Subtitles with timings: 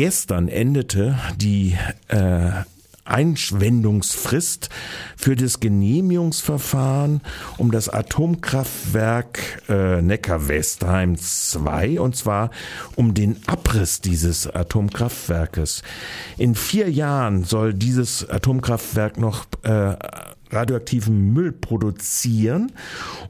[0.00, 1.76] Gestern endete die
[2.08, 2.52] äh,
[3.04, 4.70] Einwendungsfrist
[5.14, 7.20] für das Genehmigungsverfahren
[7.58, 12.50] um das Atomkraftwerk äh, Neckar-Westheim 2 und zwar
[12.96, 15.82] um den Abriss dieses Atomkraftwerkes.
[16.38, 19.96] In vier Jahren soll dieses Atomkraftwerk noch äh,
[20.50, 22.72] radioaktiven Müll produzieren.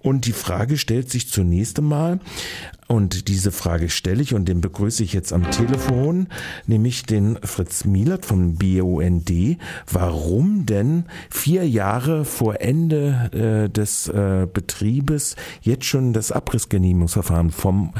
[0.02, 2.20] Und die Frage stellt sich zunächst einmal,
[2.90, 6.26] und diese Frage stelle ich und den begrüße ich jetzt am Telefon,
[6.66, 9.30] nämlich den Fritz Mielert vom BUND.
[9.88, 17.94] Warum denn vier Jahre vor Ende äh, des äh, Betriebes jetzt schon das Abrissgenehmigungsverfahren vom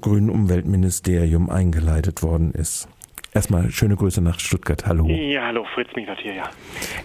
[0.00, 2.86] Grünen Umweltministerium eingeleitet worden ist?
[3.34, 4.86] Erstmal schöne Grüße nach Stuttgart.
[4.86, 5.06] Hallo.
[5.06, 6.50] Ja, hallo, Fritz Mielert hier, ja.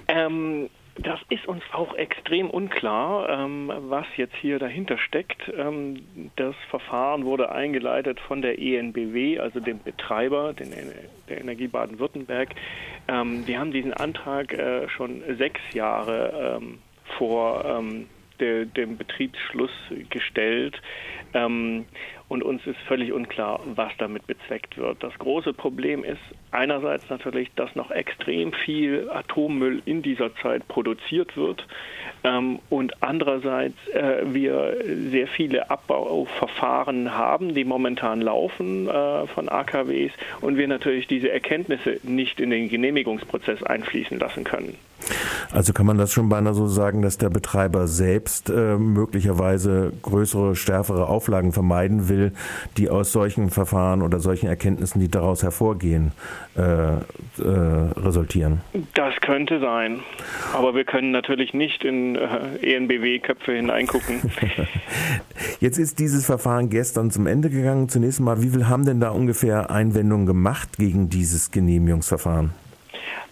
[0.07, 5.51] Ähm das ist uns auch extrem unklar, ähm, was jetzt hier dahinter steckt.
[5.57, 6.05] Ähm,
[6.37, 10.71] das Verfahren wurde eingeleitet von der ENBW, also dem Betreiber den,
[11.27, 12.55] der Energie Baden-Württemberg.
[13.09, 16.79] Ähm, die haben diesen Antrag äh, schon sechs Jahre ähm,
[17.17, 18.07] vor ähm,
[18.39, 19.71] de, dem Betriebsschluss
[20.09, 20.81] gestellt.
[21.33, 21.85] Ähm,
[22.27, 25.03] und uns ist völlig unklar, was damit bezweckt wird.
[25.03, 31.37] Das große Problem ist einerseits natürlich, dass noch extrem viel Atommüll in dieser Zeit produziert
[31.37, 31.67] wird
[32.23, 34.75] ähm, und andererseits äh, wir
[35.11, 41.99] sehr viele Abbauverfahren haben, die momentan laufen äh, von AKWs und wir natürlich diese Erkenntnisse
[42.01, 44.77] nicht in den Genehmigungsprozess einfließen lassen können.
[45.55, 50.55] Also kann man das schon beinahe so sagen, dass der Betreiber selbst äh, möglicherweise größere,
[50.55, 52.33] stärkere Auflagen vermeiden will,
[52.75, 56.11] die aus solchen Verfahren oder solchen Erkenntnissen, die daraus hervorgehen,
[56.57, 56.99] äh, äh,
[57.39, 58.61] resultieren?
[58.95, 60.01] Das könnte sein.
[60.53, 64.29] Aber wir können natürlich nicht in äh, ENBW-Köpfe hineingucken.
[65.61, 67.87] Jetzt ist dieses Verfahren gestern zum Ende gegangen.
[67.87, 72.51] Zunächst mal, wie viel haben denn da ungefähr Einwendungen gemacht gegen dieses Genehmigungsverfahren?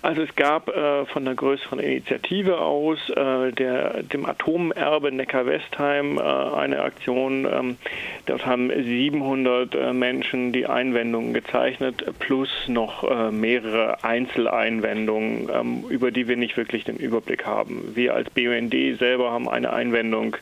[0.01, 6.21] Also es gab äh, von der größeren Initiative aus, äh, der, dem Atomerbe Neckar-Westheim, äh,
[6.21, 7.47] eine Aktion.
[7.51, 7.77] Ähm,
[8.25, 16.11] dort haben 700 äh, Menschen die Einwendungen gezeichnet, plus noch äh, mehrere Einzeleinwendungen, ähm, über
[16.11, 17.93] die wir nicht wirklich den Überblick haben.
[17.95, 20.37] Wir als BUND selber haben eine Einwendung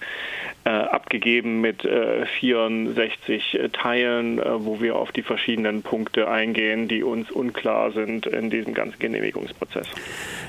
[0.64, 8.28] abgegeben mit 64 Teilen, wo wir auf die verschiedenen Punkte eingehen, die uns unklar sind
[8.28, 9.88] in diesem ganzen Genehmigungs Entscheidungsprozess.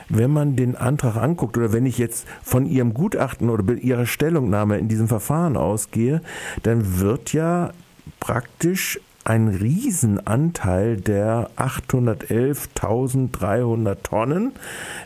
[0.09, 4.79] Wenn man den Antrag anguckt oder wenn ich jetzt von Ihrem Gutachten oder Ihrer Stellungnahme
[4.79, 6.23] in diesem Verfahren ausgehe,
[6.63, 7.73] dann wird ja
[8.21, 14.51] praktisch ein Riesenanteil der 811.300 Tonnen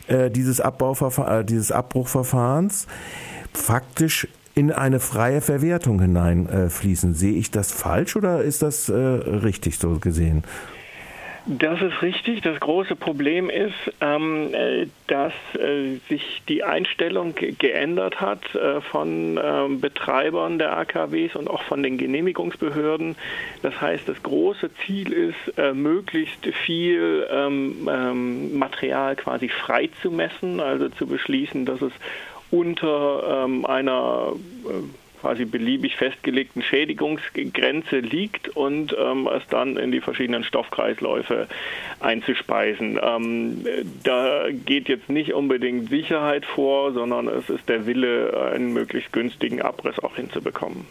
[0.06, 2.86] äh, dieses, Abbauverfahr äh, dieses Abbruchverfahrens
[3.52, 7.12] faktisch in eine freie Verwertung hineinfließen.
[7.12, 10.44] Äh, Sehe ich das falsch oder ist das äh, richtig so gesehen?
[11.44, 12.40] Das ist richtig.
[12.40, 19.38] Das große Problem ist, ähm, äh, dass äh, sich die Einstellung geändert hat äh, von
[19.40, 23.14] ähm, Betreibern der AKWs und auch von den Genehmigungsbehörden.
[23.62, 30.10] Das heißt, das große Ziel ist, äh, möglichst viel ähm, ähm Material quasi frei zu
[30.10, 31.92] messen, also zu beschließen, dass es
[32.50, 34.32] unter ähm, einer
[34.64, 34.70] äh,
[35.20, 41.48] quasi beliebig festgelegten Schädigungsgrenze liegt und ähm, es dann in die verschiedenen Stoffkreisläufe
[42.00, 43.00] einzuspeisen.
[43.02, 43.64] Ähm,
[44.04, 49.62] da geht jetzt nicht unbedingt Sicherheit vor, sondern es ist der Wille, einen möglichst günstigen
[49.62, 50.86] Abriss auch hinzubekommen.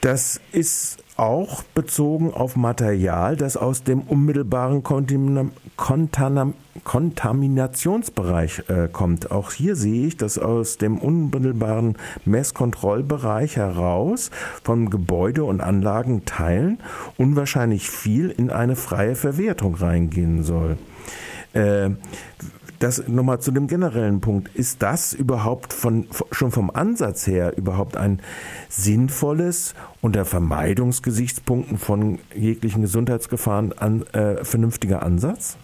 [0.00, 9.30] Das ist auch bezogen auf Material, das aus dem unmittelbaren Kontam Kontam Kontaminationsbereich äh, kommt.
[9.30, 14.30] Auch hier sehe ich, dass aus dem unmittelbaren Messkontrollbereich heraus
[14.62, 16.78] von Gebäude und Anlagenteilen
[17.16, 20.76] unwahrscheinlich viel in eine freie Verwertung reingehen soll.
[21.52, 21.90] Äh,
[22.84, 24.54] das nochmal zu dem generellen Punkt.
[24.54, 28.20] Ist das überhaupt von, schon vom Ansatz her überhaupt ein
[28.68, 35.56] sinnvolles unter Vermeidungsgesichtspunkten von jeglichen Gesundheitsgefahren an, äh, vernünftiger Ansatz?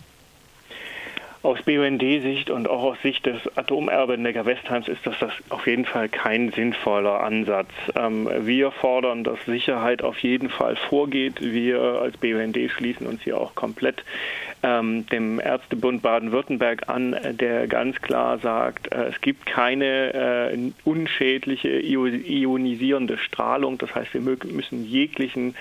[1.43, 6.11] Aus BUND-Sicht und auch aus Sicht des Atomerbe Neckar-Westheims ist das, das auf jeden Fall
[6.11, 7.71] kein sinnvoller Ansatz.
[7.97, 11.41] Ähm, wir fordern, dass Sicherheit auf jeden Fall vorgeht.
[11.41, 14.05] Wir als BUND schließen uns hier auch komplett
[14.63, 21.81] ähm, dem Ärztebund Baden-Württemberg an, der ganz klar sagt, äh, es gibt keine äh, unschädliche
[21.81, 23.79] ionisierende Strahlung.
[23.79, 25.55] Das heißt, wir müssen jeglichen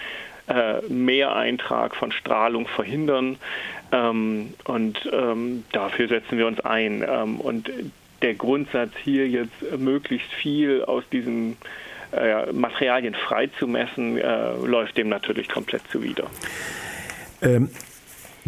[0.47, 3.37] äh, Mehreintrag von Strahlung verhindern.
[3.91, 7.05] Ähm, und ähm, dafür setzen wir uns ein.
[7.07, 7.71] Ähm, und
[8.21, 11.55] der Grundsatz hier jetzt möglichst viel aus diesen
[12.11, 16.27] äh, Materialien freizumessen, äh, läuft dem natürlich komplett zuwider.
[17.41, 17.69] Ähm,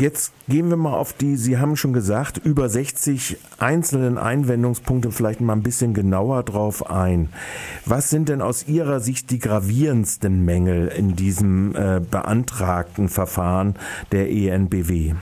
[0.01, 5.41] Jetzt gehen wir mal auf die, Sie haben schon gesagt, über 60 einzelnen Einwendungspunkte vielleicht
[5.41, 7.29] mal ein bisschen genauer drauf ein.
[7.85, 13.75] Was sind denn aus Ihrer Sicht die gravierendsten Mängel in diesem äh, beantragten Verfahren
[14.11, 15.13] der ENBW?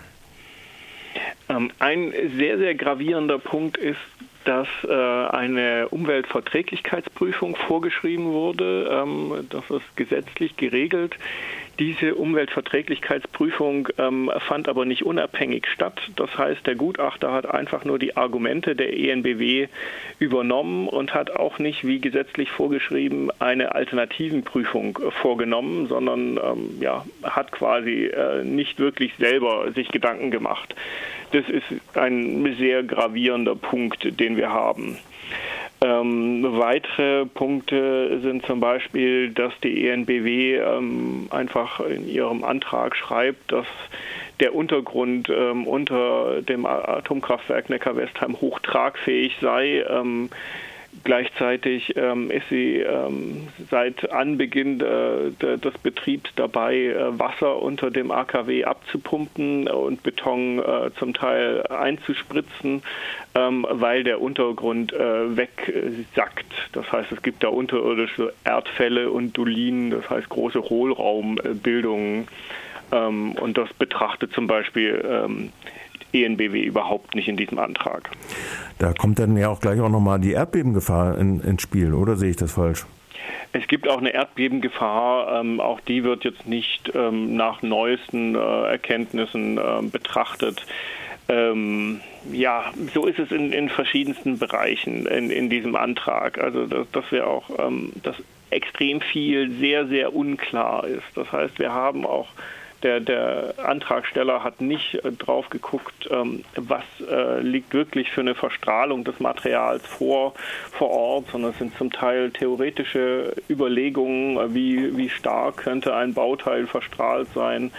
[1.49, 3.99] Ähm, ein sehr, sehr gravierender Punkt ist,
[4.45, 8.89] dass äh, eine Umweltverträglichkeitsprüfung vorgeschrieben wurde.
[8.89, 11.15] Ähm, das ist gesetzlich geregelt.
[11.79, 16.01] Diese Umweltverträglichkeitsprüfung ähm, fand aber nicht unabhängig statt.
[16.17, 19.69] Das heißt, der Gutachter hat einfach nur die Argumente der ENBW
[20.19, 27.53] übernommen und hat auch nicht, wie gesetzlich vorgeschrieben, eine Alternativenprüfung vorgenommen, sondern ähm, ja, hat
[27.53, 30.75] quasi äh, nicht wirklich selber sich Gedanken gemacht.
[31.31, 34.97] Das ist ein sehr gravierender Punkt, den wir haben.
[35.81, 43.51] Ähm, weitere Punkte sind zum Beispiel, dass die ENBW ähm, einfach in ihrem Antrag schreibt,
[43.51, 43.67] dass
[44.41, 49.83] der Untergrund ähm, unter dem Atomkraftwerk Neckar-Westheim hochtragfähig sei.
[49.89, 50.29] Ähm,
[51.03, 58.11] Gleichzeitig ähm, ist sie ähm, seit Anbeginn äh, des Betriebs dabei, äh, Wasser unter dem
[58.11, 62.81] AKW abzupumpen und Beton äh, zum Teil einzuspritzen,
[63.35, 66.53] ähm, weil der Untergrund äh, wegsackt.
[66.73, 72.27] Das heißt, es gibt da unterirdische Erdfälle und Dolinen, das heißt große Hohlraumbildungen.
[72.91, 75.51] Ähm, und das betrachtet zum Beispiel ähm,
[76.13, 78.09] ENBW überhaupt nicht in diesem Antrag.
[78.77, 82.31] Da kommt dann ja auch gleich auch nochmal die Erdbebengefahr in, ins Spiel, oder sehe
[82.31, 82.85] ich das falsch?
[83.51, 88.39] Es gibt auch eine Erdbebengefahr, ähm, auch die wird jetzt nicht ähm, nach neuesten äh,
[88.39, 90.65] Erkenntnissen äh, betrachtet.
[91.27, 92.01] Ähm,
[92.31, 96.39] ja, so ist es in, in verschiedensten Bereichen in, in, diesem Antrag.
[96.39, 98.15] Also, dass, dass wir auch, ähm, dass
[98.49, 101.05] extrem viel sehr, sehr unklar ist.
[101.15, 102.27] Das heißt, wir haben auch
[102.83, 108.35] der, der Antragsteller hat nicht äh, drauf geguckt, ähm, was äh, liegt wirklich für eine
[108.35, 110.33] Verstrahlung des Materials vor,
[110.71, 116.13] vor Ort, sondern es sind zum Teil theoretische Überlegungen, äh, wie, wie stark könnte ein
[116.13, 117.71] Bauteil verstrahlt sein.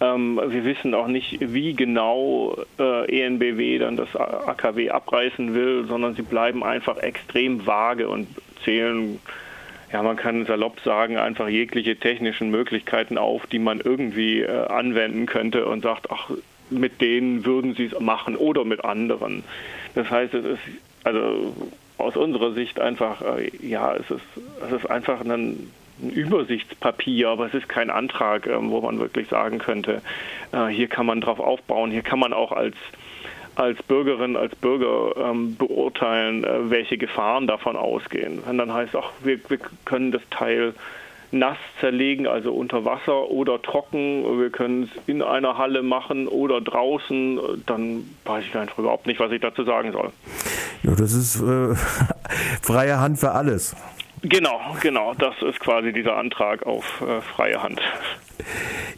[0.00, 6.22] Ähm, wir wissen auch nicht, wie genau ENBW dann das AKW abreißen will, sondern sie
[6.22, 8.28] bleiben einfach extrem vage und
[8.64, 9.18] zählen
[9.92, 15.26] ja, man kann salopp sagen, einfach jegliche technischen Möglichkeiten auf, die man irgendwie äh, anwenden
[15.26, 16.30] könnte und sagt, ach,
[16.70, 19.44] mit denen würden sie es machen oder mit anderen.
[19.94, 20.60] Das heißt, es ist
[21.04, 21.54] also
[21.96, 24.24] aus unserer Sicht einfach, äh, ja, es ist,
[24.66, 25.30] es ist einfach ein,
[26.00, 30.02] ein Übersichtspapier, aber es ist kein Antrag, äh, wo man wirklich sagen könnte,
[30.52, 32.76] äh, hier kann man drauf aufbauen, hier kann man auch als
[33.58, 38.42] als Bürgerin, als Bürger ähm, beurteilen, äh, welche Gefahren davon ausgehen.
[38.46, 40.74] Wenn dann heißt, ach, wir, wir können das Teil
[41.30, 44.40] nass zerlegen, also unter Wasser oder trocken.
[44.40, 47.64] Wir können es in einer Halle machen oder draußen.
[47.66, 50.10] Dann weiß ich einfach überhaupt nicht, was ich dazu sagen soll.
[50.84, 51.74] Ja, das ist äh,
[52.62, 53.76] freie Hand für alles.
[54.22, 55.14] Genau, genau.
[55.14, 57.80] Das ist quasi dieser Antrag auf äh, freie Hand.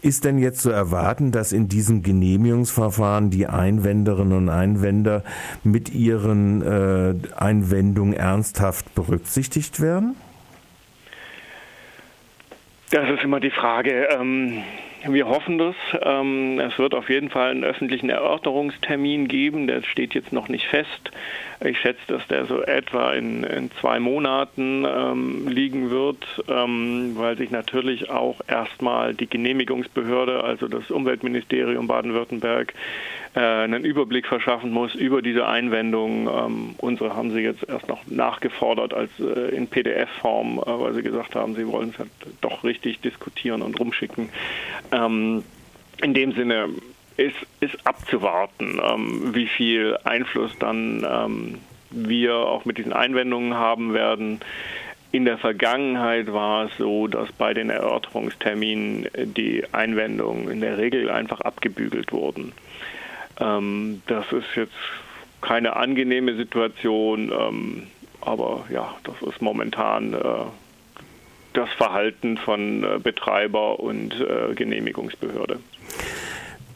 [0.01, 5.23] Ist denn jetzt zu erwarten, dass in diesem Genehmigungsverfahren die Einwenderinnen und Einwender
[5.63, 10.15] mit ihren äh, Einwendungen ernsthaft berücksichtigt werden?
[12.91, 14.09] Das ist immer die Frage.
[14.11, 14.63] Ähm,
[15.07, 15.75] wir hoffen das.
[16.01, 19.67] Ähm, es wird auf jeden Fall einen öffentlichen Erörterungstermin geben.
[19.67, 21.11] Der steht jetzt noch nicht fest.
[21.63, 27.37] Ich schätze, dass der so etwa in, in zwei Monaten ähm, liegen wird, ähm, weil
[27.37, 32.73] sich natürlich auch erstmal die Genehmigungsbehörde, also das Umweltministerium Baden-Württemberg,
[33.39, 36.27] einen Überblick verschaffen muss über diese Einwendungen.
[36.27, 41.01] Ähm, unsere haben sie jetzt erst noch nachgefordert als äh, in PDF-Form, äh, weil sie
[41.01, 42.09] gesagt haben, sie wollen es halt
[42.41, 44.29] doch richtig diskutieren und rumschicken.
[44.91, 45.43] Ähm,
[46.01, 46.69] in dem Sinne
[47.15, 51.59] ist, ist abzuwarten, ähm, wie viel Einfluss dann ähm,
[51.89, 54.39] wir auch mit diesen Einwendungen haben werden.
[55.13, 61.09] In der Vergangenheit war es so, dass bei den Erörterungsterminen die Einwendungen in der Regel
[61.09, 62.53] einfach abgebügelt wurden.
[63.41, 64.73] Ähm, das ist jetzt
[65.41, 67.83] keine angenehme Situation, ähm,
[68.21, 70.17] aber ja, das ist momentan äh,
[71.53, 75.59] das Verhalten von äh, Betreiber und äh, Genehmigungsbehörde.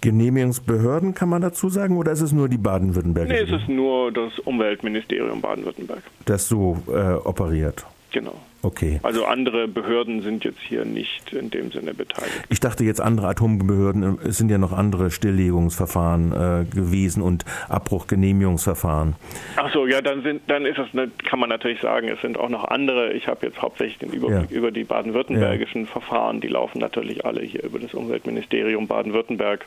[0.01, 3.27] Genehmigungsbehörden kann man dazu sagen oder ist es nur die Baden-Württemberg?
[3.27, 6.03] Nee, es ist nur das Umweltministerium Baden-Württemberg.
[6.25, 7.85] Das so äh, operiert.
[8.15, 8.35] Genau.
[8.61, 9.01] Okay.
[9.03, 12.45] Also andere Behörden sind jetzt hier nicht in dem Sinne beteiligt.
[12.47, 19.17] Ich dachte jetzt andere Atombehörden, es sind ja noch andere Stilllegungsverfahren äh, gewesen und Abbruchgenehmigungsverfahren.
[19.57, 20.87] Ach so, ja, dann sind, dann ist es,
[21.29, 23.11] kann man natürlich sagen, es sind auch noch andere.
[23.11, 24.57] Ich habe jetzt hauptsächlich den Überblick ja.
[24.57, 25.91] über die baden-württembergischen ja.
[25.91, 26.39] Verfahren.
[26.39, 29.65] Die laufen natürlich alle hier über das Umweltministerium Baden-Württemberg.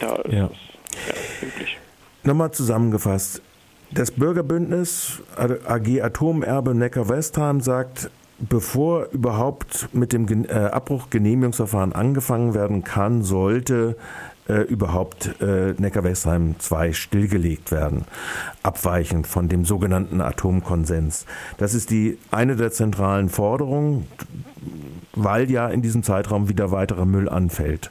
[0.00, 0.46] Da ist Ja.
[0.46, 1.76] es ja, üblich.
[2.24, 3.42] Nochmal zusammengefasst.
[3.92, 13.22] Das Bürgerbündnis AG Atomerbe Neckar-Westheim sagt, bevor überhaupt mit dem äh, Abbruchgenehmigungsverfahren angefangen werden kann,
[13.22, 13.96] sollte
[14.48, 18.04] äh, überhaupt äh, Neckar-Westheim 2 stillgelegt werden,
[18.62, 21.24] abweichend von dem sogenannten Atomkonsens.
[21.56, 24.06] Das ist die eine der zentralen Forderungen,
[25.14, 27.90] weil ja in diesem Zeitraum wieder weiterer Müll anfällt.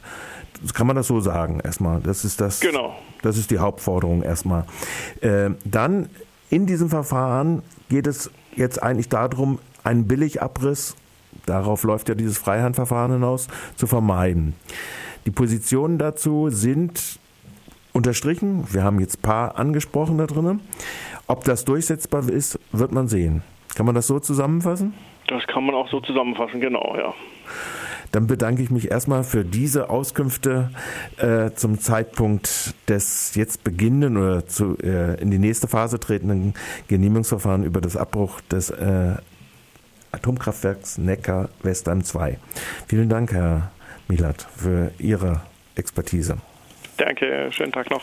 [0.74, 2.00] Kann man das so sagen erstmal?
[2.00, 2.60] Das ist das.
[2.60, 2.94] Genau.
[3.22, 4.64] Das ist die Hauptforderung erstmal.
[5.20, 6.08] Äh, dann
[6.50, 10.96] in diesem Verfahren geht es jetzt eigentlich darum, einen Billigabriss,
[11.46, 14.54] darauf läuft ja dieses Freihandverfahren hinaus, zu vermeiden.
[15.26, 17.18] Die Positionen dazu sind
[17.92, 18.66] unterstrichen.
[18.72, 20.60] Wir haben jetzt ein paar angesprochen da drin.
[21.26, 23.42] Ob das durchsetzbar ist, wird man sehen.
[23.74, 24.94] Kann man das so zusammenfassen?
[25.26, 27.12] Das kann man auch so zusammenfassen, genau, ja.
[28.16, 30.70] Dann bedanke ich mich erstmal für diese Auskünfte
[31.18, 36.54] äh, zum Zeitpunkt des jetzt beginnenden oder zu, äh, in die nächste Phase tretenden
[36.88, 39.16] Genehmigungsverfahren über das Abbruch des äh,
[40.12, 42.38] Atomkraftwerks Neckar Westheim 2.
[42.88, 43.70] Vielen Dank, Herr
[44.08, 45.42] Milat, für Ihre
[45.74, 46.38] Expertise.
[46.96, 48.02] Danke, schönen Tag noch.